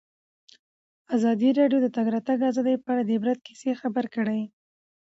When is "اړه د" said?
2.93-3.09